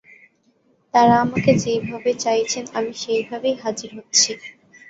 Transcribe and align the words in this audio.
তাঁরা 0.93 1.15
আমাকে 1.21 1.51
যেভাবে 1.63 2.11
চাইছেন, 2.23 2.63
আমি 2.77 2.91
সেভাবেই 3.01 3.55
হাজির 3.63 3.89
হচ্ছি। 3.97 4.31